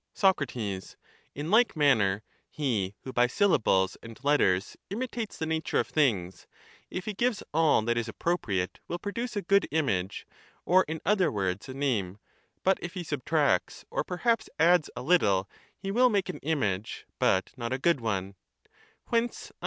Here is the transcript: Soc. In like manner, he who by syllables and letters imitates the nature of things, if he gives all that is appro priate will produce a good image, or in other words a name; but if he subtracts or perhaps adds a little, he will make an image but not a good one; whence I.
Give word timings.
Soc. 0.15 0.41
In 0.55 1.51
like 1.51 1.75
manner, 1.75 2.23
he 2.49 2.95
who 3.03 3.13
by 3.13 3.27
syllables 3.27 3.97
and 4.01 4.17
letters 4.23 4.75
imitates 4.89 5.37
the 5.37 5.45
nature 5.45 5.79
of 5.79 5.85
things, 5.89 6.47
if 6.89 7.05
he 7.05 7.13
gives 7.13 7.43
all 7.53 7.83
that 7.83 7.99
is 7.99 8.07
appro 8.07 8.35
priate 8.35 8.77
will 8.87 8.97
produce 8.97 9.35
a 9.35 9.43
good 9.43 9.67
image, 9.69 10.25
or 10.65 10.85
in 10.87 11.01
other 11.05 11.31
words 11.31 11.69
a 11.69 11.75
name; 11.75 12.17
but 12.63 12.79
if 12.81 12.95
he 12.95 13.03
subtracts 13.03 13.85
or 13.91 14.03
perhaps 14.03 14.49
adds 14.57 14.89
a 14.95 15.03
little, 15.03 15.47
he 15.77 15.91
will 15.91 16.09
make 16.09 16.29
an 16.29 16.39
image 16.39 17.05
but 17.19 17.51
not 17.55 17.71
a 17.71 17.77
good 17.77 18.01
one; 18.01 18.33
whence 19.09 19.51
I. 19.51 19.57